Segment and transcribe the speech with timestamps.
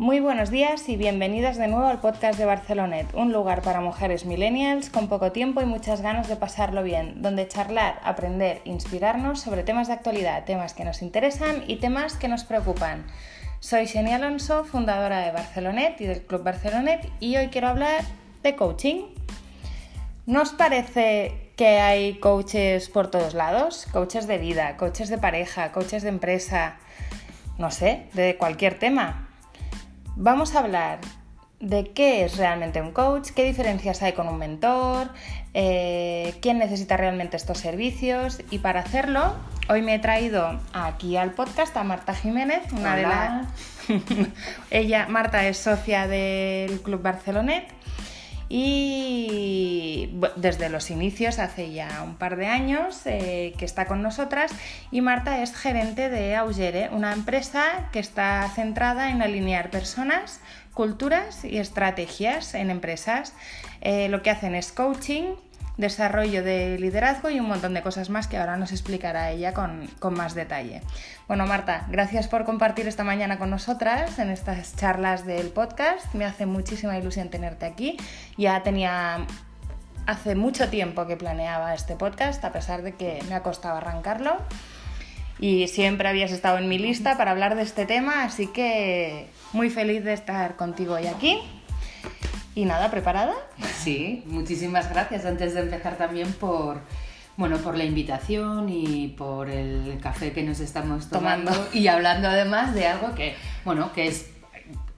[0.00, 4.24] Muy buenos días y bienvenidas de nuevo al podcast de Barcelonet, un lugar para mujeres
[4.24, 9.62] millennials con poco tiempo y muchas ganas de pasarlo bien, donde charlar, aprender, inspirarnos sobre
[9.62, 13.04] temas de actualidad, temas que nos interesan y temas que nos preocupan.
[13.58, 18.02] Soy Xenia Alonso, fundadora de Barcelonet y del Club Barcelonet y hoy quiero hablar
[18.42, 19.02] de coaching.
[20.24, 23.86] ¿No os parece que hay coaches por todos lados?
[23.92, 26.78] Coaches de vida, coaches de pareja, coaches de empresa,
[27.58, 29.26] no sé, de cualquier tema.
[30.22, 30.98] Vamos a hablar
[31.60, 35.08] de qué es realmente un coach, qué diferencias hay con un mentor,
[35.54, 38.42] eh, quién necesita realmente estos servicios.
[38.50, 39.34] Y para hacerlo
[39.70, 43.48] hoy me he traído aquí al podcast a Marta Jiménez, una de las...
[44.70, 47.64] Ella, Marta es socia del Club Barcelonet
[48.50, 49.49] y
[50.36, 54.52] desde los inicios, hace ya un par de años, eh, que está con nosotras
[54.90, 60.40] y Marta es gerente de Augere, una empresa que está centrada en alinear personas,
[60.74, 63.34] culturas y estrategias en empresas.
[63.80, 65.34] Eh, lo que hacen es coaching,
[65.80, 69.88] desarrollo de liderazgo y un montón de cosas más que ahora nos explicará ella con,
[70.14, 70.82] más detalle.
[71.26, 76.14] Bueno, Marta, gracias por compartir esta mañana con nosotras en estas charlas del podcast.
[76.14, 77.96] Me hace muchísima ilusión tenerte aquí.
[78.36, 79.26] Ya tenía
[80.10, 84.36] hace mucho tiempo que planeaba este podcast, a pesar de que me ha costado arrancarlo.
[85.38, 89.70] Y siempre habías estado en mi lista para hablar de este tema, así que muy
[89.70, 91.38] feliz de estar contigo hoy aquí.
[92.56, 93.34] Y nada, ¿preparada?
[93.78, 95.24] Sí, muchísimas gracias.
[95.24, 96.80] Antes de empezar también por,
[97.36, 102.74] bueno, por la invitación y por el café que nos estamos tomando, y hablando además
[102.74, 104.26] de algo que, bueno, que es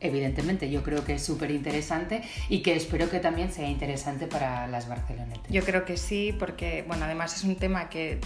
[0.02, 4.66] evidentemente yo creo que es súper interesante y que espero que también sea interesante para
[4.66, 5.50] las barcelonetas.
[5.50, 8.20] Yo creo que sí, porque bueno, además es un tema que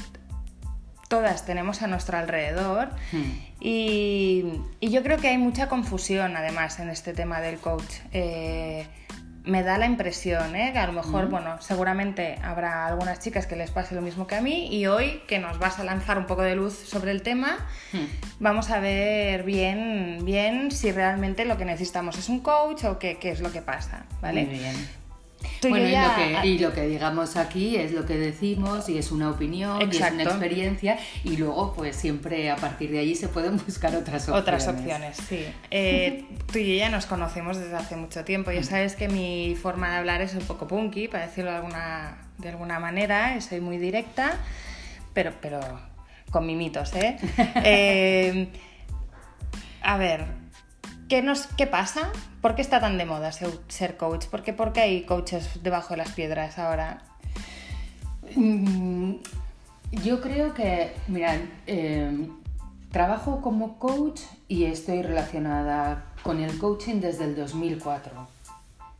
[1.08, 3.32] todas tenemos a nuestro alrededor hmm.
[3.60, 4.44] y,
[4.80, 8.00] y, yo creo que hay mucha confusión además en este tema del coach.
[8.12, 8.86] Eh,
[9.46, 10.72] me da la impresión, ¿eh?
[10.72, 14.34] que a lo mejor, bueno, seguramente habrá algunas chicas que les pase lo mismo que
[14.34, 17.22] a mí y hoy que nos vas a lanzar un poco de luz sobre el
[17.22, 17.56] tema,
[18.40, 23.18] vamos a ver bien, bien si realmente lo que necesitamos es un coach o qué,
[23.18, 24.44] qué es lo que pasa, ¿vale?
[24.44, 25.05] Muy bien
[25.62, 25.88] bueno,
[26.44, 30.12] y, lo que, digamos aquí es lo que decimos y es una opinión y es
[30.12, 34.42] una experiencia y luego pues siempre a partir de allí se pueden buscar otras opciones.
[34.42, 35.44] Otras opciones, sí.
[35.70, 38.52] Eh, tú y yo ya nos conocemos desde hace mucho tiempo.
[38.52, 42.18] Ya sabes que mi forma de hablar es un poco punky, para decirlo de alguna,
[42.38, 44.38] de alguna manera, soy muy directa,
[45.14, 45.60] pero, pero
[46.30, 47.16] con mimitos, ¿eh?
[47.64, 48.48] eh
[49.86, 50.26] a ver,
[51.08, 52.10] ¿Qué, nos, ¿Qué pasa?
[52.40, 54.26] ¿Por qué está tan de moda ser coach?
[54.26, 57.02] ¿Por qué, por hay coaches debajo de las piedras ahora?
[58.34, 59.14] Mm,
[60.04, 62.28] yo creo que, mira, em,
[62.90, 68.26] trabajo como coach y estoy relacionada con el coaching desde el 2004.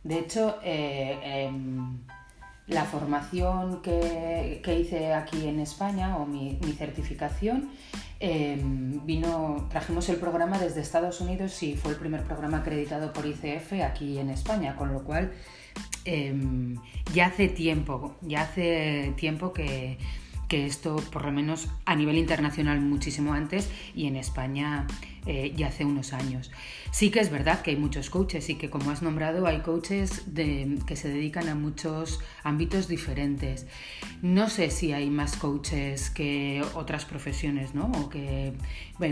[0.03, 1.99] De hecho, eh, em,
[2.67, 7.69] la formación que, hice aquí en España o mi, certificación
[8.19, 13.25] em, vino, trajimos el programa desde Estados Unidos y fue el primer programa acreditado por
[13.25, 15.31] ICF aquí en España, con lo cual
[16.03, 16.75] em,
[17.13, 19.97] ya hace tiempo, ya hace tiempo que,
[20.47, 24.87] que esto, por lo menos a nivel internacional muchísimo antes y en España
[25.25, 26.51] eh, ya hace unos años.
[26.91, 30.23] Sí que es verdad que hay muchos coaches y que como has nombrado hay coaches
[30.33, 33.67] que se dedican a muchos ámbitos diferentes.
[34.21, 37.91] No sé si hay más coaches que otras profesiones, ¿no?
[37.91, 38.53] O que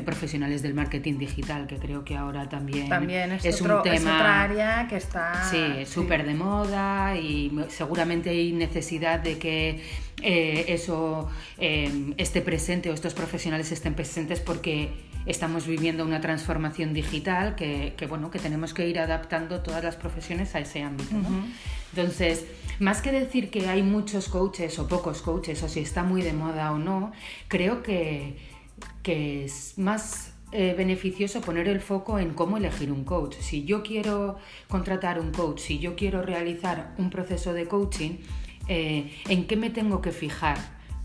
[0.04, 4.16] profesionales del marketing digital, que creo que ahora también, también es, un tema...
[4.16, 5.50] otra área que está...
[5.50, 9.82] Sí, súper de moda y seguramente hay necesidad de que
[10.22, 14.90] eh, eso eh, esté presente o estos profesionales estén presentes porque
[15.26, 20.56] estamos viviendo una transformación digital que, bueno, que tenemos que ir adaptando todas las profesiones
[20.56, 21.16] a ese ámbito.
[21.96, 22.46] Entonces,
[22.80, 26.34] más que decir que hay muchos coaches o pocos coaches o si está muy de
[26.34, 27.12] moda o no,
[27.48, 28.38] creo que,
[29.02, 33.36] que es más eh, beneficioso poner el foco en cómo elegir un coach.
[33.40, 38.18] Si yo quiero contratar un coach, si yo quiero realizar un proceso de coaching,
[38.68, 40.58] eh, ¿en qué me tengo que fijar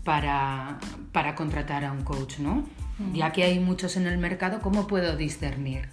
[0.03, 0.79] para,
[1.11, 2.39] para contratar a un coach?
[2.39, 2.65] ¿no?
[3.13, 5.89] Ya que hay muchos en el mercado, ¿cómo puedo discernir?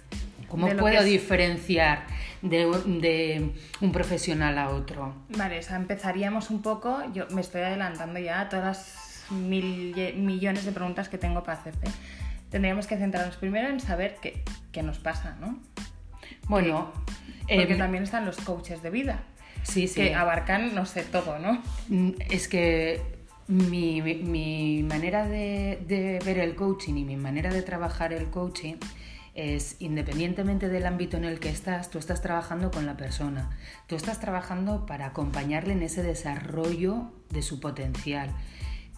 [0.47, 2.07] ¿Cómo puedo diferenciar
[2.41, 3.51] de,
[3.81, 5.13] un profesional a otro?
[5.29, 10.65] Vale, o empezaríamos un poco, yo me estoy adelantando ya a todas las mil, millones
[10.65, 11.89] de preguntas que tengo para hacerte.
[12.49, 15.59] Tendríamos que centrarnos primero en saber qué, qué nos pasa, ¿no?
[16.47, 16.91] Bueno,
[17.41, 19.23] porque em, también están los coaches de vida.
[19.61, 19.95] Sí, sí.
[20.01, 21.61] Que abarcan, no sé, todo, ¿no?
[21.89, 23.18] Mm, es que
[23.49, 28.75] mi, manera de, ver el coaching y mi manera de trabajar el coaching
[29.33, 33.49] es independientemente del ámbito en el que estás, tú estás trabajando con la persona,
[33.87, 38.29] tú estás trabajando para acompañarle en ese desarrollo de su potencial,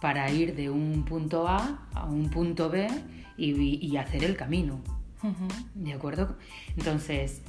[0.00, 2.88] para ir de un punto A a un punto B
[3.36, 4.80] y, hacer el camino.
[5.74, 6.36] ¿De acuerdo?
[6.76, 7.42] Entonces,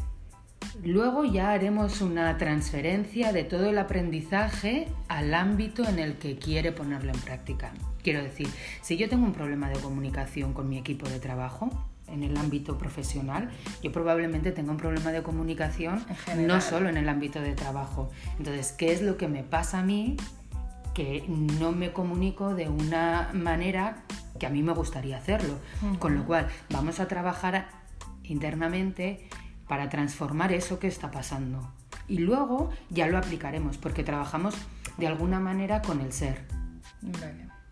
[0.84, 6.72] luego ya haremos una transferencia de todo el aprendizaje al ámbito en el que quiere
[6.72, 7.72] ponerlo en práctica.
[8.02, 8.48] Quiero decir,
[8.82, 11.70] si yo tengo un problema de comunicación con mi equipo de trabajo,
[12.08, 13.50] en el ámbito profesional,
[13.82, 16.04] yo probablemente tenga un problema de comunicación
[16.38, 18.12] no solo en el ámbito de trabajo.
[18.38, 20.18] Entonces, ¿qué es lo que me pasa a mí
[20.94, 24.04] que no me comunico de una manera
[24.40, 25.56] que a mí me gustaría hacerlo?
[26.00, 27.68] Con lo cual, vamos a trabajar
[28.24, 29.28] internamente
[29.68, 31.72] para transformar eso que está pasando.
[32.08, 34.56] Y luego ya lo aplicaremos, porque trabajamos
[34.98, 36.46] de alguna manera con el ser.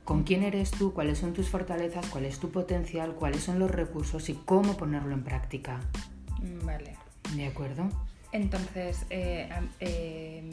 [0.04, 3.72] Con quién eres tú, cuáles son tus fortalezas, cuál es tu potencial, cuáles son los
[3.72, 5.80] recursos y cómo ponerlo en práctica.
[6.64, 6.96] Vale.
[7.36, 7.88] ¿De acuerdo?
[8.32, 9.50] Entonces, eh,
[9.80, 10.50] eh,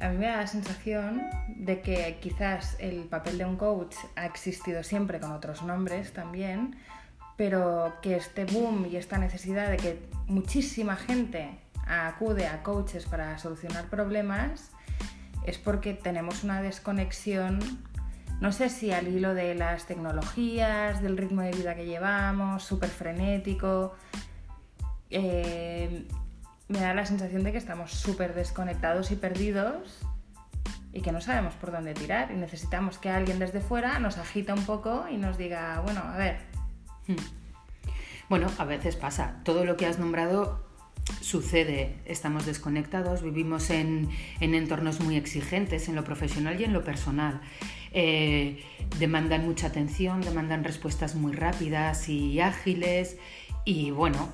[0.00, 1.22] a mí me da la sensación
[1.56, 6.76] de que quizás el papel de un coach ha existido siempre con otros nombres también,
[7.40, 11.48] pero que este boom y esta necesidad de que muchísima gente
[11.86, 14.72] acude a coaches para solucionar problemas
[15.46, 17.58] es porque tenemos una desconexión,
[18.42, 22.90] no sé si al hilo de las tecnologías, del ritmo de vida que llevamos, súper
[22.90, 23.94] frenético.
[25.08, 26.06] Eh,
[26.68, 30.00] me da la sensación de que estamos súper desconectados y perdidos
[30.92, 34.52] y que no sabemos por dónde tirar y necesitamos que alguien desde fuera nos agita
[34.52, 36.59] un poco y nos diga, bueno, a ver.
[38.28, 39.40] Bueno, a veces pasa.
[39.44, 40.64] Todo lo que has nombrado
[41.20, 41.96] sucede.
[42.04, 44.08] Estamos desconectados, vivimos en,
[44.40, 47.40] entornos muy exigentes, en lo profesional y en lo personal.
[47.92, 48.62] Eh,
[48.98, 53.16] demandan mucha atención, demandan respuestas muy rápidas y ágiles.
[53.64, 54.28] Y bueno,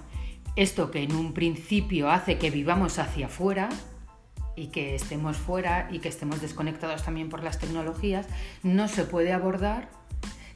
[0.56, 3.68] esto que en un principio hace que vivamos hacia afuera,
[4.56, 8.26] y que estemos fuera y que estemos desconectados también por las tecnologías,
[8.62, 9.90] no se puede abordar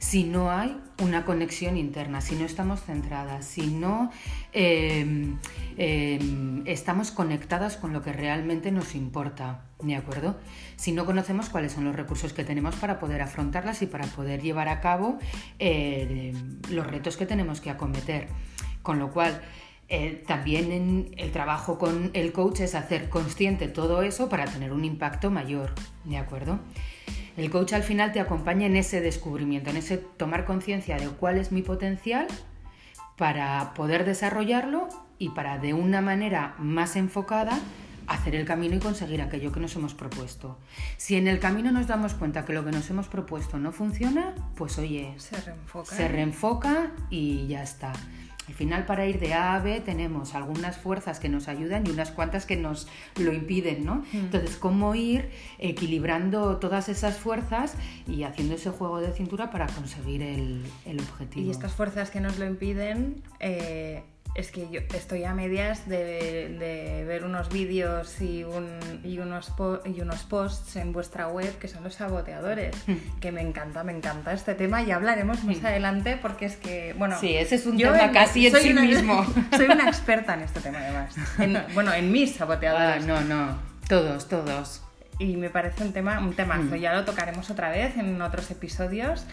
[0.01, 4.09] si no hay una conexión interna, si no estamos centradas, si no
[4.51, 5.37] em,
[5.77, 10.39] em, estamos conectadas con lo que realmente nos importa, ¿de acuerdo?
[10.75, 14.41] Si no conocemos cuáles son los recursos que tenemos para poder afrontarlas y para poder
[14.41, 15.19] llevar a cabo
[15.59, 16.33] eh,
[16.71, 18.27] los retos que tenemos que acometer.
[18.81, 19.39] Con lo cual,
[19.93, 24.71] eh, también en el trabajo con el coach es hacer consciente todo eso para tener
[24.71, 25.73] un impacto mayor,
[26.05, 26.61] ¿de acuerdo?
[27.35, 31.37] El coach al final te acompaña en ese descubrimiento, en ese tomar conciencia de cuál
[31.37, 32.27] es mi potencial
[33.17, 37.59] para poder desarrollarlo y para de una manera más enfocada
[38.07, 40.57] hacer el camino y conseguir aquello que nos hemos propuesto.
[40.95, 44.35] Si en el camino nos damos cuenta que lo que nos hemos propuesto no funciona,
[44.55, 47.91] pues oye, se reenfoca, se reenfoca y ya está.
[48.51, 51.89] Al final para ir de A a B tenemos algunas fuerzas que nos ayudan y
[51.89, 54.03] unas cuantas que nos lo impiden, ¿no?
[54.11, 54.25] Hmm.
[54.25, 57.75] Entonces, ¿cómo ir equilibrando todas esas fuerzas
[58.05, 60.65] y haciendo ese juego de cintura para conseguir el,
[60.99, 61.47] objetivo?
[61.47, 64.03] Y estas fuerzas que nos lo impiden, eh,
[64.33, 68.45] es que yo estoy a medias de, ver unos vídeos y,
[69.03, 69.53] y, unos
[69.85, 73.19] y unos posts en vuestra web que son los saboteadores, hmm.
[73.19, 75.65] que me encanta, me encanta este tema y hablaremos más hmm.
[75.65, 77.19] adelante porque es que, bueno...
[77.19, 79.25] Sí, ese es un tema casi en sí mismo.
[79.55, 81.15] Soy una experta en este tema además.
[81.73, 83.03] bueno, en mis saboteadores.
[83.03, 83.57] Ah, no, no,
[83.89, 84.81] todos, todos.
[85.19, 86.79] Y me parece un tema, un temazo, hmm.
[86.79, 89.25] ya lo tocaremos otra vez en otros episodios.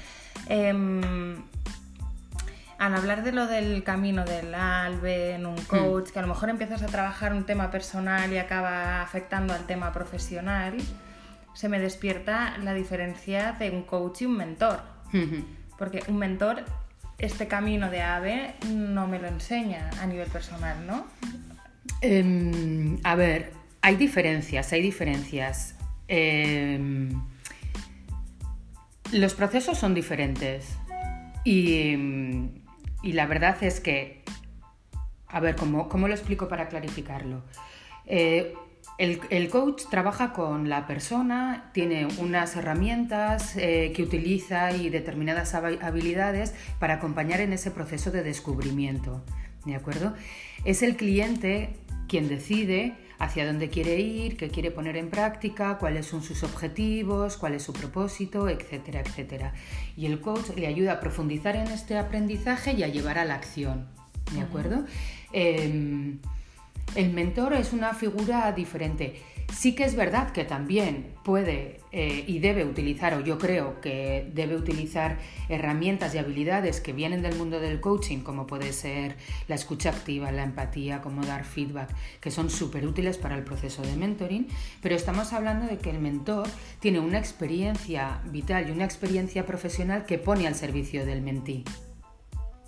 [0.49, 1.37] Eh,
[2.79, 5.67] al hablar de lo del camino del ALBE en un hmm.
[5.67, 9.67] coach, que a lo mejor empiezas a trabajar un tema personal y acaba afectando al
[9.67, 10.75] tema profesional,
[11.55, 14.81] se me despierta la diferencia de un coach y un mentor.
[15.13, 15.41] Hmm.
[15.77, 16.65] Porque un mentor,
[17.19, 21.07] este camino de AVE no me lo enseña a nivel personal, ¿no?
[22.01, 25.75] Em, a ver, hay diferencias, hay diferencias.
[26.07, 27.11] Em,
[29.13, 30.77] los procesos son diferentes.
[31.45, 32.51] Y em,
[33.03, 34.23] y la verdad es que,
[35.27, 37.43] a ver, ¿cómo, cómo lo explico para clarificarlo?
[38.07, 38.55] Eh,
[38.99, 46.53] el, coach trabaja con la persona, tiene unas herramientas eh, que utiliza y determinadas habilidades
[46.81, 49.25] para acompañar en ese proceso de descubrimiento.
[49.65, 50.15] ¿De acuerdo?
[50.65, 51.77] Es el cliente
[52.09, 57.37] quien decide hacia dónde quiere ir, qué quiere poner en práctica, cuáles son sus objetivos,
[57.37, 59.55] cuál es su propósito, etcétera, etcétera.
[59.97, 63.35] Y el coach le ayuda a profundizar en este aprendizaje y a llevar a la
[63.35, 63.89] acción.
[64.33, 64.85] ¿De acuerdo?
[65.33, 66.19] Em,
[66.95, 69.23] El mentor es una figura diferente.
[69.53, 74.31] Sí que es verdad que también puede eh, y debe utilizar, o yo creo que
[74.35, 75.19] debe utilizar
[75.49, 79.17] herramientas y habilidades que vienen del mundo del coaching, como puede ser
[79.49, 81.89] la escucha activa, la empatía, cómo dar feedback,
[82.21, 84.49] que son súper útiles para el proceso de mentoring,
[84.83, 86.47] pero estamos hablando de que el mentor
[86.79, 91.65] tiene una experiencia vital y una experiencia profesional que pone al servicio del mentí.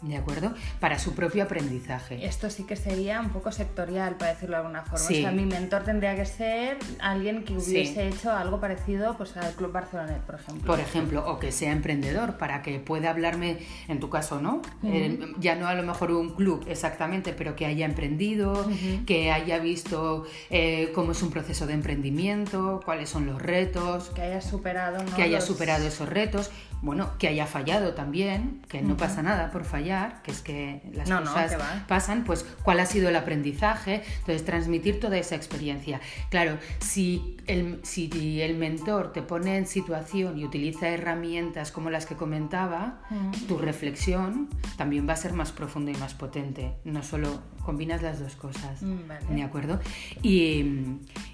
[0.02, 0.54] ¿De acuerdo?
[0.80, 2.24] Para su propio aprendizaje.
[2.24, 5.04] Esto sí que sería un poco sectorial, para decirlo de alguna forma.
[5.04, 9.52] O sea, mi mentor tendría que ser alguien que hubiese hecho algo parecido pues, al
[9.54, 10.66] Club Barcelona, por ejemplo.
[10.66, 14.62] Por ejemplo, o que sea emprendedor, para que pueda hablarme, en tu caso, ¿no?
[14.84, 18.66] Eh, ya no a lo mejor un club exactamente, pero que haya emprendido,
[19.06, 24.10] que haya visto eh, cómo es un proceso de emprendimiento, cuáles son los retos.
[24.10, 26.50] Que haya superado, Que haya superado esos retos
[26.82, 29.89] bueno, que haya fallado también, que no pasa nada por fallar,
[30.22, 31.56] que es que las cosas
[31.88, 36.00] pasan, pues cuál ha sido el aprendizaje, entonces transmitir toda esa experiencia.
[36.30, 42.06] Claro, si el, si el mentor te pone en situación y utiliza herramientas como las
[42.06, 43.00] que comentaba,
[43.48, 48.20] tu reflexión también va a ser más profunda y más potente, no solo combinas las
[48.20, 49.80] dos cosas, mm, ¿de acuerdo?
[50.22, 50.64] Y,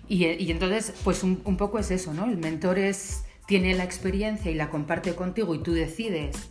[0.09, 2.25] y, entonces, pues un, un poco es eso, ¿no?
[2.25, 6.51] El mentor es tiene la experiencia y la comparte contigo y tú decides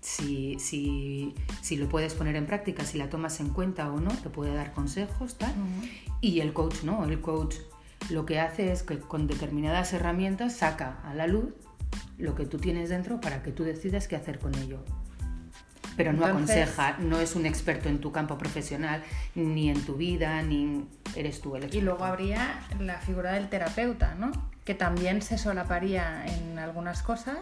[0.00, 4.30] si, si, lo puedes poner en práctica, si la tomas en cuenta o no, te
[4.30, 5.52] puede dar consejos, tal.
[6.20, 7.56] Y el coach no, el coach
[8.08, 11.52] lo que hace es que con determinadas herramientas saca a la luz
[12.18, 14.82] lo que tú tienes dentro para que tú decidas qué hacer con ello.
[15.96, 19.02] Pero no aconseja, no es un experto en tu campo profesional,
[19.34, 21.78] ni en tu vida, ni eres tú el experto.
[21.78, 24.30] Y luego habría la figura del terapeuta, ¿no?
[24.64, 27.38] que también se solaparía en algunas cosas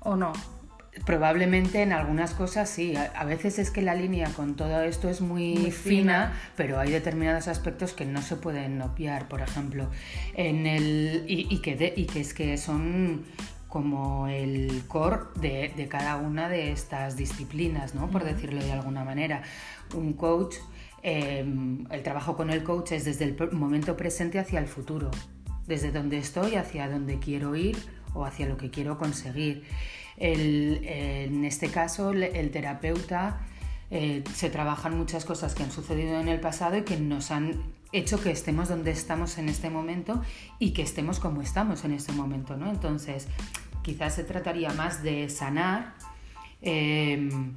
[0.00, 0.32] o no.
[1.04, 2.94] Probablemente en algunas cosas sí.
[2.96, 7.48] A veces es que la línea con todo esto es muy, fina, pero hay determinados
[7.48, 9.90] aspectos que no se pueden obviar, por ejemplo,
[10.34, 13.24] en el y, que, y que es que son
[13.68, 18.08] como el core de, cada una de estas disciplinas, ¿no?
[18.08, 19.42] por decirlo de alguna manera.
[19.94, 20.56] Un coach,
[21.02, 25.10] em, el trabajo con el coach es desde el momento presente hacia el futuro
[25.66, 27.76] desde donde estoy hacia donde quiero ir
[28.14, 29.64] o hacia lo que quiero conseguir.
[30.16, 33.40] En este caso, el, terapeuta
[33.90, 37.62] eh, se trabajan muchas cosas que han sucedido en el pasado y que nos han
[37.92, 40.22] hecho que estemos donde estamos en este momento
[40.58, 42.56] y que estemos como estamos en este momento.
[42.56, 42.70] ¿no?
[42.70, 43.28] Entonces,
[43.82, 45.94] quizás se trataría más de sanar.
[46.62, 47.54] Em,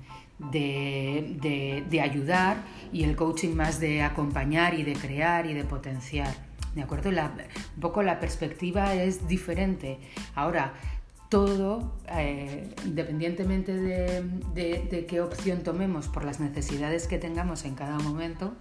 [0.52, 2.64] de, de ayudar
[2.94, 6.34] y el coaching más de acompañar y de crear y de potenciar.
[6.76, 7.10] ¿De acuerdo?
[7.10, 10.00] un poco la perspectiva es diferente.
[10.36, 10.74] Ahora,
[11.30, 18.56] todo, eh, independientemente de, qué opción tomemos por las necesidades que tengamos en cada momento,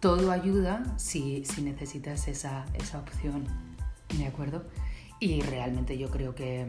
[0.00, 2.66] todo ayuda si, necesitas esa,
[3.00, 3.44] opción.
[4.16, 4.64] ¿De acuerdo?
[5.20, 6.66] Y realmente yo creo que,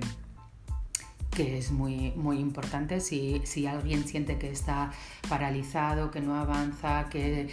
[1.31, 4.91] que es muy, muy importante si, alguien siente que está
[5.27, 7.49] paralizado, que no avanza, que,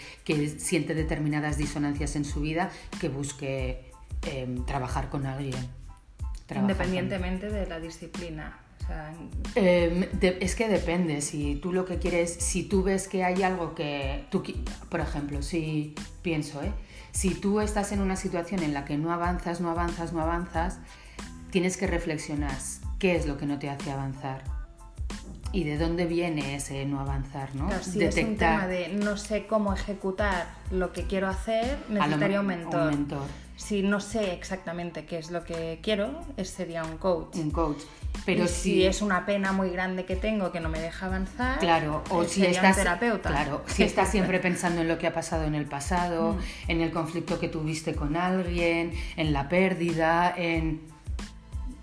[0.58, 3.90] siente determinadas disonancias en su vida, que busque
[4.26, 5.85] em, trabajar con alguien.
[6.54, 8.60] Independientemente de la disciplina.
[9.56, 13.74] Em, es que depende, si tú lo que quieres, si tú ves que hay algo
[13.74, 14.44] que tú,
[14.88, 16.72] por ejemplo, si pienso, ¿eh?
[17.10, 20.78] si tú estás en una situación en la que no avanzas, no avanzas, no avanzas,
[21.50, 22.56] tienes que reflexionar
[22.98, 24.44] qué es lo que no te hace avanzar
[25.52, 27.70] y de dónde viene ese no avanzar, ¿no?
[27.82, 32.46] si es un tema de no sé cómo ejecutar lo que quiero hacer, necesitaría un
[32.46, 32.92] mentor.
[33.56, 37.36] Si no sé exactamente qué es lo que quiero, sería un coach.
[37.36, 37.78] Un coach.
[38.24, 42.02] Pero si, es una pena muy grande que tengo que no me deja avanzar, claro,
[42.10, 43.30] o si estás terapeuta.
[43.30, 46.70] Claro, si estás siempre pensando en lo que ha pasado en el pasado, mm.
[46.70, 50.80] en el conflicto que tuviste con alguien, en la pérdida, en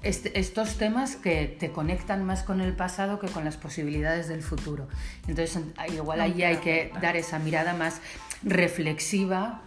[0.03, 4.87] estos temas que te conectan más con el pasado que con las posibilidades del futuro.
[5.27, 5.63] Entonces,
[5.93, 8.01] igual ahí hay que dar esa mirada más
[8.43, 9.61] reflexiva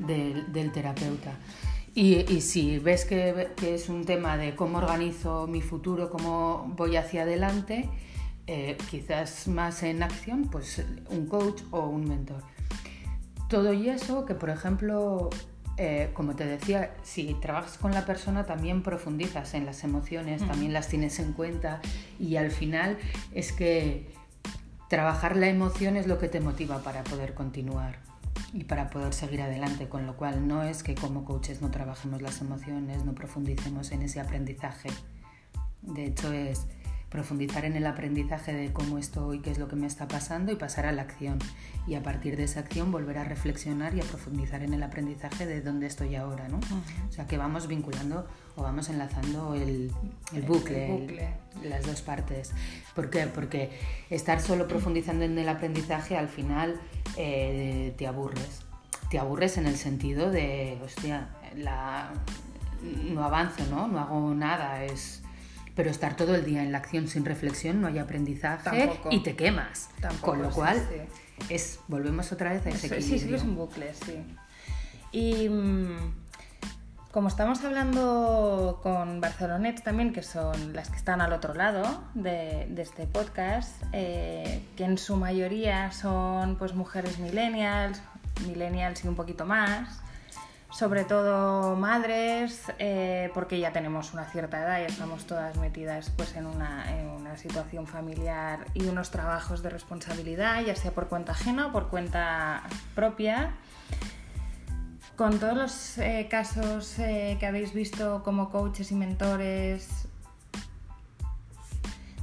[0.00, 1.34] del, terapeuta.
[1.94, 7.22] Y, si ves que, es un tema de cómo organizo mi futuro, cómo voy hacia
[7.22, 7.88] adelante,
[8.46, 12.42] eh, quizás más en acción, pues un coach o un mentor.
[13.48, 15.30] Todo y eso que, por ejemplo,
[15.76, 20.72] eh, como te decía, si trabajas con la persona también profundizas en las emociones, también
[20.72, 21.80] las tienes en cuenta
[22.18, 22.98] y al final
[23.34, 24.12] es que
[24.88, 28.09] trabajar la emoción es lo que te motiva para poder continuar
[28.52, 32.22] y para poder seguir adelante, con lo cual no es que como coaches no trabajemos
[32.22, 34.90] las emociones, no profundicemos en ese aprendizaje.
[35.82, 36.66] De hecho es
[37.10, 40.56] profundizar en el aprendizaje de cómo estoy, qué es lo que me está pasando y
[40.56, 41.38] pasar a la acción.
[41.86, 45.44] Y a partir de esa acción volver a reflexionar y a profundizar en el aprendizaje
[45.44, 46.58] de dónde estoy ahora, ¿no?
[47.08, 49.92] O sea, que vamos vinculando o vamos enlazando el,
[50.46, 52.52] bucle, las dos partes.
[52.94, 53.26] ¿Por qué?
[53.26, 53.70] Porque
[54.08, 56.80] estar solo profundizando en el aprendizaje al final
[57.16, 58.62] eh, te aburres.
[59.10, 62.12] Te aburres en el sentido de, hostia, la,
[63.12, 63.88] no avanzo, ¿no?
[63.88, 65.22] No hago nada, es
[65.80, 69.34] pero estar todo el día en la acción sin reflexión no hay aprendizaje y te
[69.34, 69.88] quemas.
[70.20, 70.78] Con lo cual,
[71.48, 73.18] es volvemos otra vez a ese equilibrio.
[73.18, 74.22] Sí, sí, es un bucle, sí.
[75.10, 75.96] Y mm,
[77.12, 82.68] como estamos hablando con Barcelonet también, que son las que están al otro lado de,
[82.76, 88.02] este podcast, eh, que en su mayoría son pues mujeres millennials,
[88.46, 90.02] millennials y un poquito más,
[90.70, 96.36] sobre todo madres, eh, porque ya tenemos una cierta edad y estamos todas metidas pues,
[96.36, 96.86] en, una,
[97.36, 102.62] situación familiar y unos trabajos de responsabilidad, ya sea por cuenta ajena o por cuenta
[102.94, 103.52] propia.
[105.16, 110.08] Con todos los eh, casos eh, que habéis visto como coaches y mentores,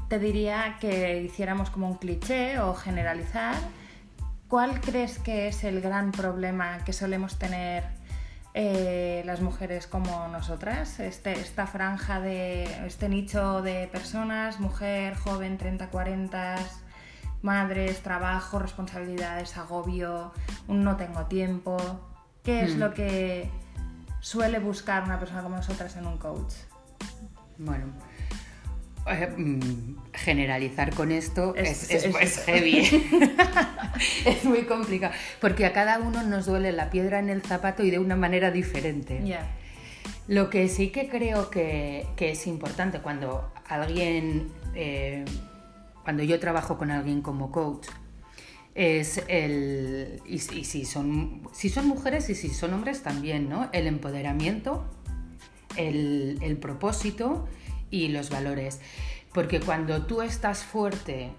[0.09, 3.55] te diría que hiciéramos como un cliché o generalizar.
[4.49, 7.96] ¿Cuál crees que es el gran problema que solemos tener
[8.59, 15.59] eh, las mujeres como nosotras, este, esta franja de este nicho de personas, mujer, joven,
[15.59, 16.55] 30, 40,
[17.43, 20.33] madres, trabajo, responsabilidades, agobio,
[20.67, 21.77] un no tengo tiempo.
[22.43, 22.79] ¿Qué es hmm.
[22.79, 23.51] lo que
[24.21, 26.55] suele buscar una persona como nosotras en un coach?
[27.59, 27.85] Bueno,
[29.09, 32.79] eh, mm, generalizar con esto es, es, heavy.
[34.25, 35.13] es muy complicado.
[35.39, 38.51] Porque a cada uno nos duele la piedra en el zapato y de una manera
[38.51, 39.21] diferente.
[40.27, 45.23] Lo que sí que creo que, es importante cuando alguien, eh,
[46.03, 47.87] cuando yo trabajo con alguien como coach,
[48.75, 53.69] es el, y, si, son, si son mujeres y si son hombres también, ¿no?
[53.71, 54.85] El empoderamiento,
[55.77, 57.47] el, el propósito
[57.91, 58.79] y los valores.
[59.33, 61.31] Porque cuando tú estás fuerte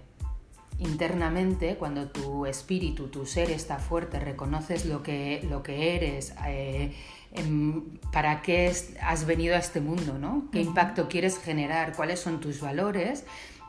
[0.79, 6.93] internamente, cuando tu espíritu, tu ser está fuerte, reconoces lo que, lo que eres, eh,
[7.33, 10.47] em, para qué has venido a este mundo, ¿no?
[10.51, 11.95] ¿Qué impacto quieres generar?
[11.95, 13.25] ¿Cuáles son tus valores?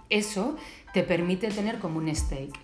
[0.09, 0.57] Eso
[0.95, 2.59] te permite tener como un stake.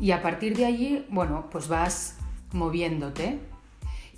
[0.00, 2.16] Y a partir de allí, bueno, pues vas
[2.52, 3.38] moviéndote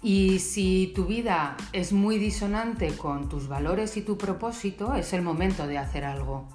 [0.03, 5.23] y si tu vida es muy disonante con tus valores y tu propósito, es el
[5.23, 6.49] momento de hacer algo.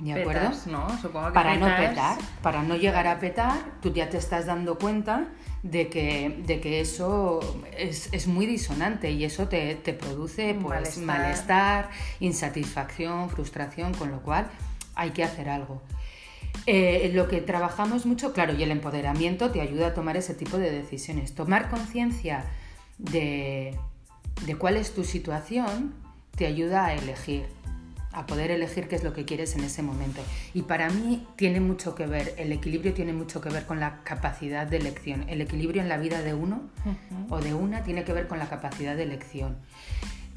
[0.00, 0.50] ¿De acuerdo?
[0.66, 0.88] ¿no?
[0.98, 4.78] Supongo que para no petar, para no llegar a petar, tú ya te estás dando
[4.78, 5.28] cuenta
[5.62, 7.40] de que, de que eso
[7.76, 11.90] es, muy disonante y eso te, produce pues, malestar.
[12.20, 14.48] insatisfacción, frustración, con lo cual
[14.94, 15.82] hay que hacer algo.
[16.66, 20.56] Eh, lo que trabajamos mucho, claro, y el empoderamiento te ayuda a tomar ese tipo
[20.56, 21.34] de decisiones.
[21.34, 22.44] Tomar conciencia
[22.98, 23.76] de,
[24.58, 25.94] cuál es tu situación
[26.36, 27.46] te ayuda a elegir,
[28.12, 30.20] a poder elegir qué es lo que quieres en ese momento.
[30.52, 34.02] Y para mí tiene mucho que ver, el equilibrio tiene mucho que ver con la
[34.02, 35.24] capacidad de elección.
[35.28, 36.62] El equilibrio en la vida de uno
[37.30, 39.56] o de una tiene que ver con la capacidad de elección.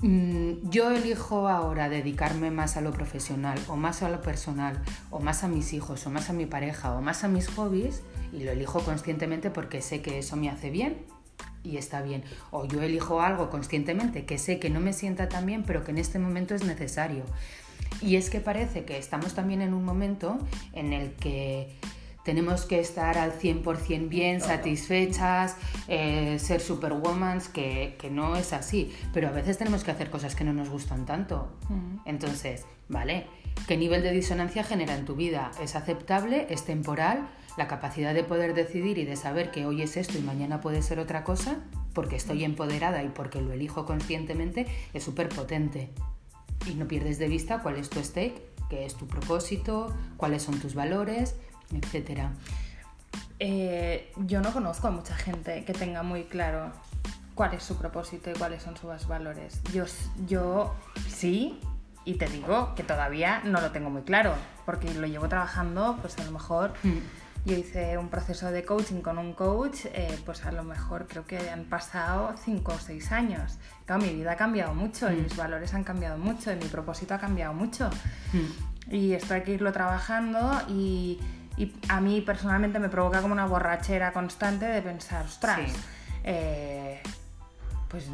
[0.01, 5.19] Mm, yo elijo ahora dedicarme más a lo profesional o más a lo personal o
[5.19, 8.43] más a mis hijos o más a mi pareja o más a mis hobbies y
[8.43, 10.97] lo elijo conscientemente porque sé que eso me hace bien
[11.67, 12.23] y está bien.
[12.51, 15.91] O yo elijo algo conscientemente que sé que no me sienta tan bien, pero que
[15.91, 17.23] en este momento es necesario.
[18.01, 20.37] Y es que parece que estamos también en un momento
[20.73, 21.69] en el que
[22.23, 25.55] tenemos que estar al 100% bien, satisfechas,
[25.87, 28.93] eh, ser superwoman, que, que, no es así.
[29.13, 31.47] Pero a veces tenemos que hacer cosas que no nos gustan tanto.
[32.03, 33.27] Entonces, ¿vale?
[33.65, 35.51] ¿Qué nivel de disonancia genera en tu vida?
[35.61, 36.47] ¿Es aceptable?
[36.49, 37.29] ¿Es temporal?
[37.57, 40.83] La capacidad de poder decidir y de saber que hoy es esto y mañana puede
[40.83, 41.57] ser otra cosa,
[41.93, 45.89] porque estoy empoderada y porque lo elijo conscientemente, es súper potente.
[46.67, 48.39] Y no pierdes de vista cuál es tu stake,
[48.69, 51.35] qué es tu propósito, cuáles son tus valores,
[51.73, 52.27] etc.
[53.39, 56.71] Eh, yo no conozco a mucha gente que tenga muy claro
[57.33, 59.61] cuál es su propósito y cuáles son sus valores.
[59.73, 59.85] Yo,
[60.27, 60.75] yo
[61.07, 61.59] sí,
[62.05, 66.19] y te digo que todavía no lo tengo muy claro, porque lo llevo trabajando, pues
[66.19, 66.73] a lo mejor...
[66.83, 66.99] Mm
[67.47, 71.25] yo hice un proceso de coaching con un coach, eh, pues a lo mejor creo
[71.25, 73.57] que han pasado 5 o 6 años.
[73.85, 75.23] Claro, mi vida ha cambiado mucho, mm.
[75.23, 77.89] mis valores han cambiado mucho, y mi propósito ha cambiado mucho.
[78.33, 78.93] Mm.
[78.93, 81.19] Y esto hay que irlo trabajando y,
[81.55, 85.71] y, a mí personalmente me provoca como una borrachera constante de pensar, ostras,
[86.25, 87.01] eh,
[87.87, 88.09] pues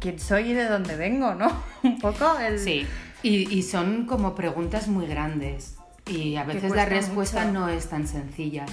[0.00, 1.52] quién soy y de dónde vengo, ¿no?
[1.84, 2.58] Un poco el...
[2.58, 2.84] Sí.
[3.22, 5.75] Y, y son como preguntas muy grandes
[6.06, 7.60] y a veces la respuesta mucho.
[7.60, 8.66] no es tan sencilla.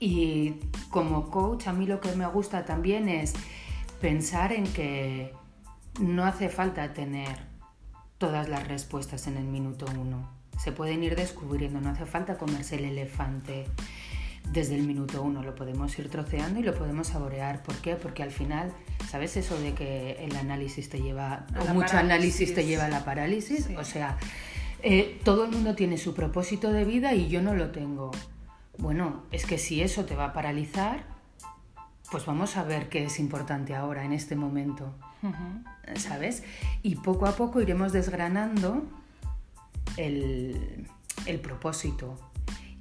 [0.00, 0.54] Y
[0.90, 3.34] como coach a mí lo que me gusta también es
[4.00, 5.32] pensar en que
[6.00, 7.52] no hace falta tener
[8.18, 10.28] todas las respuestas en el minuto uno.
[10.58, 13.66] Se pueden ir descubriendo, no hace falta comerse el elefante
[14.50, 17.62] desde el minuto uno, lo podemos ir troceando y lo podemos saborear.
[17.62, 17.94] ¿Por qué?
[17.94, 18.72] Porque al final,
[19.08, 23.04] ¿sabes eso de que el análisis te lleva, o mucho análisis te lleva a la
[23.04, 23.66] parálisis?
[23.66, 23.76] Sí.
[23.76, 24.18] O sea,
[24.82, 28.10] eh, todo el mundo tiene su propósito de vida y yo no lo tengo.
[28.78, 31.04] Bueno, es que si eso te va a paralizar,
[32.10, 34.94] pues vamos a ver qué es importante ahora, en este momento.
[35.96, 36.42] ¿sabes?
[36.82, 38.82] Y poco a poco iremos desgranando
[39.96, 40.88] el,
[41.26, 42.18] el propósito.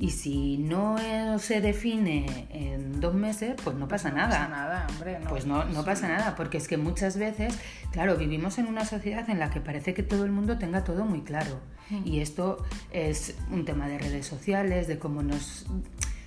[0.01, 4.29] Y si no eh, se define en dos meses, pues no pasa No nada.
[4.29, 5.19] pasa nada, hombre.
[5.19, 7.57] No, Pues no, no pasa nada, porque es que muchas veces,
[7.91, 11.05] claro, vivimos en una sociedad en la que parece que todo el mundo tenga todo
[11.05, 11.59] muy claro.
[12.05, 12.57] Y esto
[12.91, 15.65] es un tema de redes sociales, de cómo nos,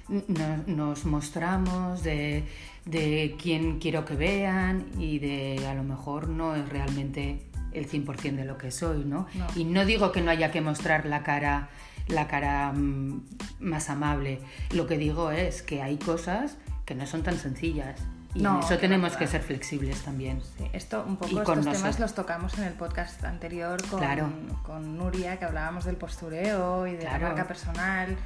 [0.09, 2.45] no- nos mostramos, de,
[2.85, 7.41] de quién quiero que vean y de a lo mejor no es realmente
[7.73, 9.27] el 100% de lo que soy, ¿no?
[9.35, 9.47] No.
[9.57, 11.71] Y no digo que no haya que mostrar la cara,
[12.09, 13.23] la cara mm,
[13.61, 14.41] más amable.
[14.73, 18.01] Lo que digo es que hay cosas que no son tan sencillas.
[18.35, 20.41] Y No, en eso que tenemos no, que ser flexibles también.
[20.59, 22.01] Sí, esto, un poco estos temas nosotros.
[22.01, 24.29] los tocamos en el podcast anterior con, Claro.
[24.65, 27.21] con Nuria, que hablábamos del postureo y de Claro.
[27.21, 28.17] la marca personal.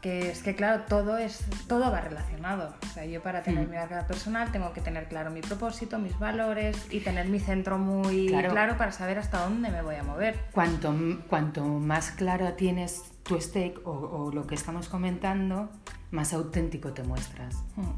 [0.00, 2.74] Que es que, claro, todo, es, todo va relacionado.
[2.82, 3.70] O sea, yo para tener Mm.
[3.70, 7.76] mi marca personal tengo que tener claro mi propósito, mis valores y tener mi centro
[7.76, 8.50] muy Claro.
[8.50, 10.38] claro, para saber hasta dónde me voy a mover.
[10.52, 10.94] Cuanto,
[11.28, 15.68] cuanto más claro tienes tu stake o, o lo que estamos comentando,
[16.10, 17.56] más auténtico te muestras.
[17.76, 17.90] Mm.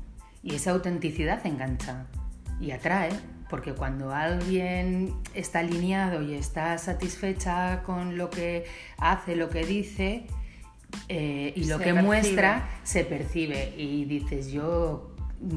[0.42, 2.06] Y esa autenticidad engancha
[2.60, 3.10] y atrae,
[3.48, 8.64] porque cuando alguien está alineado y está satisfecha con lo que
[8.98, 10.26] hace, lo que dice
[11.08, 12.02] eh, y lo Se que percibe.
[12.02, 15.14] muestra, se percibe y dices yo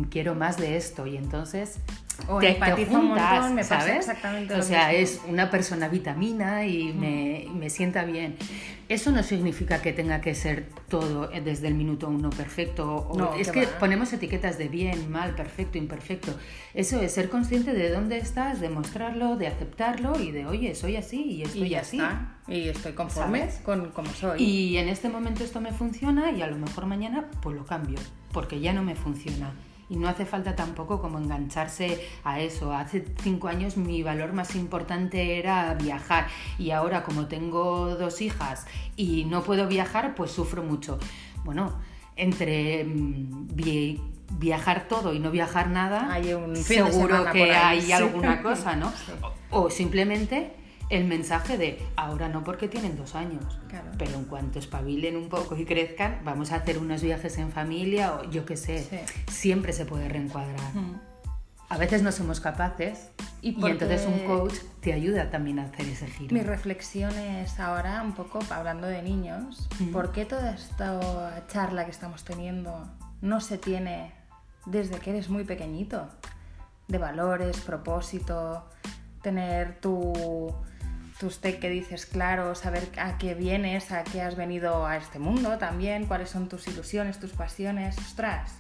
[0.10, 1.80] quiero más de esto y entonces
[2.28, 4.08] O te, te un montón, me pasa ¿sabes?
[4.58, 5.02] o sea, mismo.
[5.02, 8.36] Es una persona vitamina y me, me sienta bien.
[8.88, 12.96] Eso no significa que tenga que ser todo eh, desde el minuto uno perfecto.
[13.10, 16.34] o- No, es que ponemos etiquetas de bien, mal, perfecto, imperfecto.
[16.76, 20.98] Eso es ser consciente de dónde estás, de mostrarlo, de aceptarlo y de, oye, soy
[20.98, 21.98] así y estoy Y ya así.
[21.98, 22.36] está.
[22.48, 23.56] Y estoy conforme ¿Sabes?
[23.64, 24.42] con cómo soy.
[24.44, 27.98] Y en este momento esto me funciona y a lo mejor mañana pues lo cambio,
[28.32, 29.52] porque ya no me funciona.
[29.90, 32.74] Y no hace falta tampoco como engancharse a eso.
[32.74, 38.66] Hace cinco años mi valor más importante era viajar y ahora como tengo dos hijas
[38.96, 40.98] y no puedo viajar, pues sufro mucho.
[41.44, 41.74] Bueno,
[42.16, 44.02] entre mm, vi-
[44.40, 47.92] viajar todo y no viajar nada, Hay un seguro que hay sí.
[47.92, 48.90] alguna cosa, ¿no?
[48.90, 49.12] Sí.
[49.52, 50.52] O simplemente
[50.90, 53.90] el mensaje de ahora no porque tienen dos años, Claro.
[53.98, 58.14] pero en cuanto espabilen un poco y crezcan, vamos a hacer unos viajes en familia
[58.16, 58.98] o yo qué sé, Sí.
[59.32, 60.74] siempre se puede reencuadrar.
[60.76, 61.00] Mm.
[61.70, 63.10] A veces no somos capaces
[63.42, 66.32] Y y, porque- entonces un coach te ayuda también a hacer ese giro.
[66.34, 69.92] Mi reflexión es ahora, un poco hablando de niños, Mm.
[69.92, 72.88] ¿por qué toda esta charla que estamos teniendo
[73.22, 74.14] no se tiene
[74.68, 76.08] desde que eres muy pequeñito?
[76.88, 78.70] De valores, propósito,
[79.24, 80.54] tener tu,
[81.20, 85.20] tu stake que dices claro, saber a qué vienes, a qué has venido a este
[85.20, 87.98] mundo también, cuáles son tus ilusiones, tus pasiones.
[87.98, 88.54] Ostras,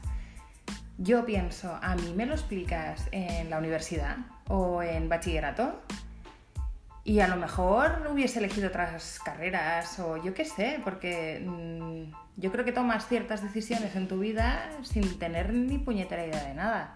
[0.98, 5.82] yo pienso, a mí me lo explicas en la universidad o en bachillerato
[7.04, 12.52] y a lo mejor hubiese elegido otras carreras o yo qué sé, porque mm, yo
[12.52, 16.96] creo que tomas ciertas decisiones en tu vida sin tener ni puñetera idea de nada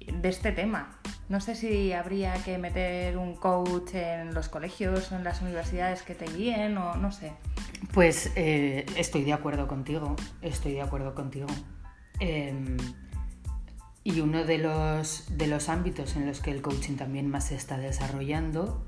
[0.00, 0.98] de este tema.
[1.28, 6.02] No sé si habría que meter un coach en los colegios o en las universidades
[6.02, 7.32] que te guíen o no sé.
[7.92, 11.48] Pues eh, estoy de acuerdo contigo, estoy de acuerdo contigo.
[12.20, 12.76] Em,
[14.04, 17.56] y uno de los, de los ámbitos en los que el coaching también más se
[17.56, 18.86] está desarrollando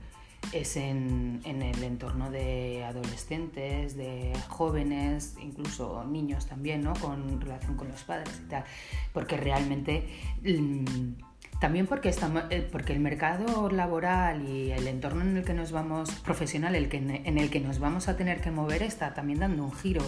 [0.53, 6.94] es en, en el entorno de adolescentes, de jóvenes, incluso niños también, ¿no?
[6.94, 8.64] Con relación con los padres y tal.
[9.12, 10.07] Porque realmente...
[10.44, 11.28] mm,
[11.61, 15.73] también porque, estamos, eh, porque el mercado laboral y el entorno en el que nos
[15.73, 19.40] vamos, profesional, el que, en el que nos vamos a tener que mover, está también
[19.40, 20.03] dando un giro.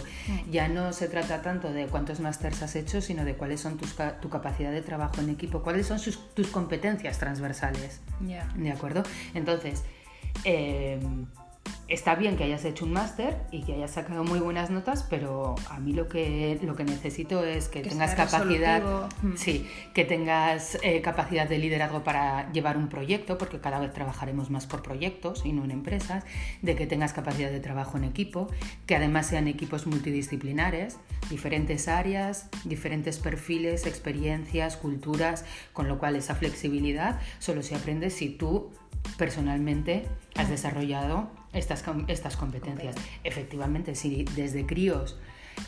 [0.50, 3.96] Ya no se trata tanto de cuántos másters has hecho, sino de cuáles son tus,
[4.20, 8.00] tu capacidad de trabajo en equipo, cuáles son sus- tus competencias transversales.
[8.24, 8.46] Ya.
[8.56, 9.02] ¿De acuerdo?
[9.34, 9.82] Entonces,
[10.44, 11.00] eh,
[11.90, 15.56] está bien que hayas hecho un máster y que hayas sacado muy buenas notas, pero
[15.68, 18.82] a mí lo que, lo que necesito es que, tengas capacidad,
[19.22, 19.36] mm.
[19.36, 24.50] sí, que tengas eh, capacidad de liderazgo para llevar un proyecto, porque cada vez trabajaremos
[24.50, 26.24] más por proyectos y no en empresas,
[26.62, 28.46] de que tengas capacidad de trabajo en equipo,
[28.86, 30.96] que además sean equipos multidisciplinares,
[31.28, 38.28] diferentes áreas, diferentes perfiles, experiencias, culturas, con lo cual esa flexibilidad solo se aprende si
[38.28, 38.70] tú
[39.16, 42.94] personalmente has desarrollado estas, estas competencias.
[43.24, 45.18] Efectivamente, si desde críos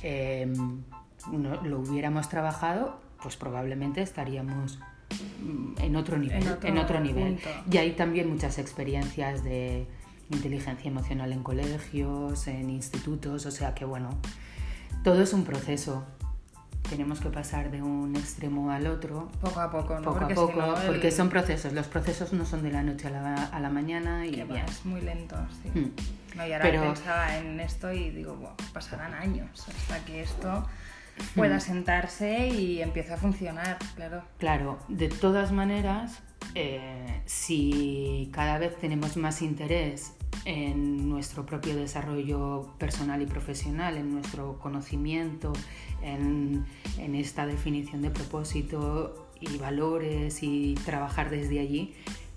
[0.03, 0.83] em,
[1.33, 4.79] lo hubiéramos trabajado, pues probablemente estaríamos
[5.43, 6.43] mm, en otro nivel.
[6.63, 7.39] En otro, nivel.
[7.71, 9.87] Y hay también muchas experiencias de
[10.31, 14.11] inteligencia emocional en colegios, en institutos, o sea que bueno,
[15.05, 16.05] todo es un proceso
[16.89, 19.31] tenemos que pasar de un extremo al otro.
[19.41, 20.03] Poco a poco, ¿no?
[20.03, 21.73] Poco a poco, porque son procesos.
[21.73, 24.65] Los procesos no son de la noche a la, a la mañana y ya.
[24.65, 25.79] es muy lento, sí.
[25.79, 25.93] Hmm.
[26.37, 30.67] No, y ahora pensaba en esto y digo, pasarán años hasta que esto
[31.35, 31.61] pueda hmm.
[31.61, 34.23] sentarse y empiece a funcionar, claro.
[34.39, 36.21] Claro, de todas maneras,
[36.55, 44.13] eh, si cada vez tenemos más interés en nuestro propio desarrollo personal y profesional, en
[44.13, 45.53] nuestro conocimiento,
[46.03, 46.67] en,
[46.99, 51.95] esta definición de propósito y valores y trabajar desde allí,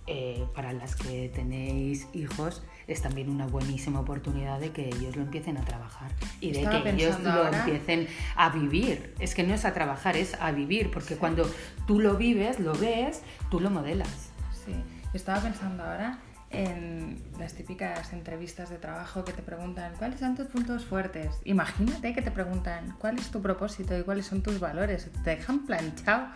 [0.07, 5.23] eh, para las que tenéis hijos, es también una buenísima oportunidad de que ellos lo
[5.23, 9.15] empiecen a trabajar y de que ellos lo empiecen a vivir.
[9.19, 11.49] Es que no es a trabajar, es a vivir, porque cuando
[11.87, 14.29] tú lo vives, lo ves, tú lo modelas.
[14.63, 14.75] Sí,
[15.13, 16.19] estaba pensando ahora
[16.51, 21.39] en las típicas entrevistas de trabajo que te preguntan cuáles son tus puntos fuertes.
[21.43, 25.10] Imagínate que te preguntan cuál es tu propósito y cuáles son tus valores.
[25.23, 26.27] Te dejan planchado.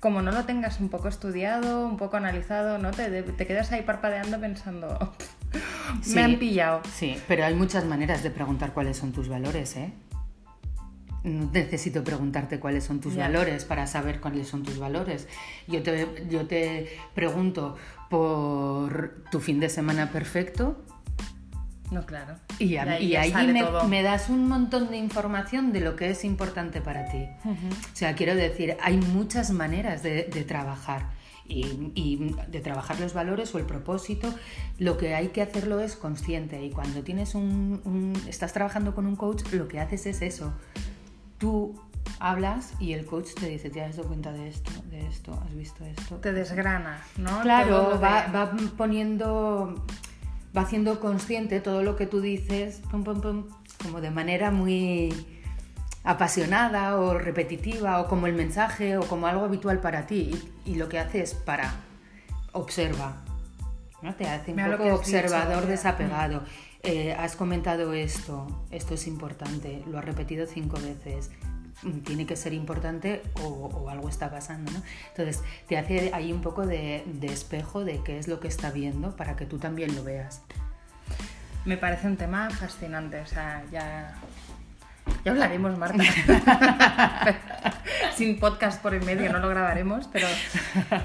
[0.00, 2.92] Como no lo tengas un poco estudiado, un poco analizado, ¿no?
[2.92, 5.14] Te, te quedas ahí parpadeando pensando,
[6.14, 6.82] me han pillado.
[6.94, 9.92] Sí, pero hay muchas maneras de preguntar cuáles son tus valores, ¿eh?
[11.24, 15.28] No necesito preguntarte cuáles son tus valores para saber cuáles son tus valores.
[15.66, 17.76] Yo te, yo te pregunto
[18.08, 20.82] por tu fin de semana perfecto.
[21.90, 22.36] No, claro.
[22.58, 23.16] Y, ahí,
[23.88, 27.24] me, das un montón de información de lo que es importante para ti.
[27.44, 31.06] O sea, quiero decir, hay muchas maneras de, trabajar.
[31.46, 34.34] Y, de trabajar los valores o el propósito,
[34.78, 36.62] lo que hay que hacerlo es consciente.
[36.62, 40.52] Y cuando tienes un, estás trabajando con un coach, lo que haces es eso,
[41.38, 41.80] tú
[42.20, 45.54] hablas y el coach te dice, ¿te has dado cuenta de esto, de esto, has
[45.54, 46.16] visto esto?
[46.16, 47.40] Te desgrana, ¿no?
[47.40, 49.84] Claro, va, poniendo,
[50.56, 55.14] va haciendo consciente todo lo que tú dices, como de manera muy
[56.04, 60.30] apasionada o repetitiva o como el mensaje o como algo habitual para ti
[60.64, 61.74] y, lo que hace es para,
[62.52, 63.16] observa,
[64.02, 64.14] ¿no?
[64.14, 66.42] te hace un poco observador desapegado.
[66.84, 71.30] Eh, has comentado esto, esto es importante, lo has repetido cinco veces,
[71.82, 74.82] mm, tiene que ser importante o, algo está pasando, ¿no?
[75.08, 79.16] Entonces, te hace ahí un poco de, espejo de qué es lo que está viendo
[79.16, 80.42] para que tú también lo veas.
[81.64, 84.14] Me parece un tema fascinante, o sea, ya,
[85.24, 86.04] ya hablaremos, Marta.
[88.14, 90.28] Sin podcast por el medio no lo grabaremos, pero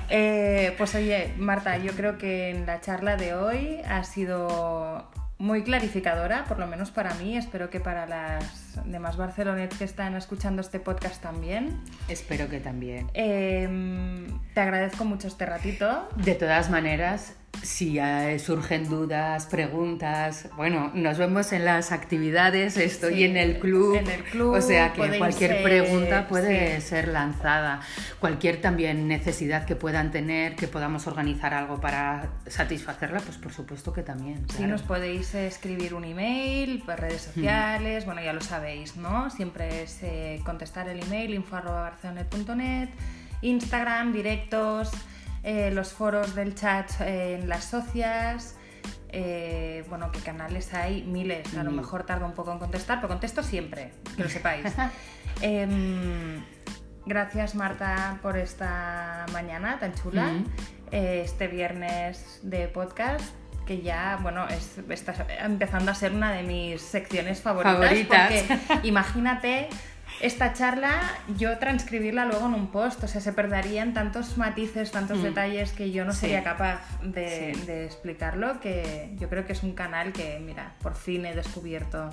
[0.10, 5.12] eh, pues oye, Marta, yo creo que en la charla de hoy ha sido
[5.44, 7.36] muy clarificadora, por lo menos para mí.
[7.36, 11.82] Espero que para las demás barcelonetes que están escuchando este podcast también.
[12.08, 13.10] Espero que también.
[13.14, 16.08] Em, te agradezco mucho este ratito.
[16.16, 17.98] De todas maneras, si
[18.40, 24.24] surgen dudas, preguntas, bueno, nos vemos en las actividades, estoy en el club, en el
[24.24, 27.82] club, o sea que cualquier pregunta puede ser lanzada,
[28.20, 33.94] cualquier también necesidad que puedan tener, que podamos organizar algo para satisfacerla, pues por supuesto
[33.94, 34.46] que también.
[34.50, 39.30] Sí, nos podéis escribir un email, por redes sociales, bueno, ya lo sabéis, ¿no?
[39.30, 42.90] Siempre es eh, contestar el email info.barcelonet.net,
[43.42, 44.92] Instagram, directos
[45.44, 48.56] eh, los foros del chat eh, en las socias.
[49.10, 53.10] Eh, bueno, qué canales hay, miles, a lo mejor tardo un poco en contestar, pero
[53.10, 54.66] contesto siempre, que lo sepáis.
[55.42, 56.44] Em,
[57.06, 60.32] gracias Marta por esta mañana tan chula,
[60.92, 66.82] este viernes de podcast que ya, bueno, es, está empezando a ser una de mis
[66.82, 67.76] secciones favoritas.
[67.76, 68.44] favoritas.
[68.68, 69.70] Porque imagínate
[70.22, 71.02] esta charla
[71.38, 75.24] yo transcribirla luego en un post, o sea, se perderían tantos matices, tantos mm.
[75.24, 80.14] detalles que yo no sería capaz de, explicarlo, que yo creo que es un canal
[80.14, 82.10] que, mira, por fin he descubierto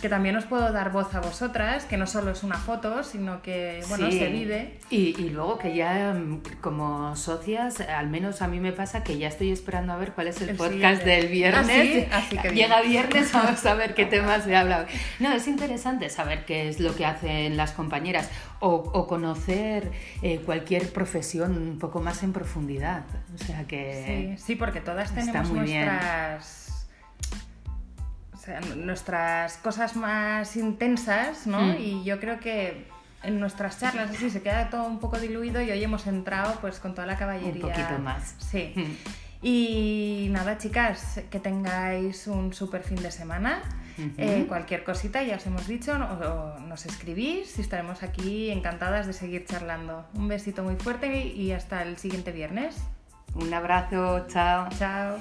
[0.00, 3.42] que también os puedo dar voz a vosotras, que no solo es una foto, sino
[3.42, 4.18] que, bueno, Sí.
[4.18, 4.78] se vive.
[4.88, 9.18] Y, y luego que ya mm, como socias, al menos a mí me pasa que
[9.18, 11.04] ya estoy esperando a ver cuál es el, El podcast siguiente.
[11.10, 11.68] del viernes.
[11.68, 12.08] ¿Ah, sí?
[12.12, 12.68] Así que bien.
[12.68, 14.86] Llega viernes, vamos a ver qué temas se habla.
[15.18, 19.90] No, es interesante saber qué es lo que hacen las compañeras o, o conocer
[20.22, 23.02] eh, cualquier profesión un poco más en profundidad.
[23.34, 24.36] O sea que...
[24.38, 25.90] Sí, sí, porque todas tenemos muy bien.
[28.50, 28.66] Nuestras.
[28.66, 31.60] O sea, nuestras cosas más intensas, ¿no?
[31.60, 31.76] Mm.
[31.78, 32.86] Y yo creo que
[33.22, 36.78] en nuestras charlas así se queda todo un poco diluido y hoy hemos entrado pues
[36.80, 37.66] con toda la caballería.
[37.66, 38.36] Un poquito más.
[38.38, 38.72] Sí.
[38.74, 39.20] Mm.
[39.42, 43.62] Y nada, chicas, que tengáis un super fin de semana.
[44.16, 49.12] Eh, cualquier cosita, ya os hemos dicho, o nos escribís y estaremos aquí encantadas de
[49.12, 50.06] seguir charlando.
[50.14, 52.76] Un besito muy fuerte y y hasta el siguiente viernes.
[53.34, 54.68] Un abrazo, chao.
[54.78, 55.18] Chao.